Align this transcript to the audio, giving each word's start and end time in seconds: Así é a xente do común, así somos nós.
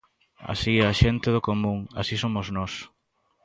Así 0.51 0.73
é 0.83 0.85
a 0.87 0.97
xente 1.01 1.27
do 1.35 1.41
común, 1.49 1.79
así 2.01 2.15
somos 2.23 2.47
nós. 2.57 2.73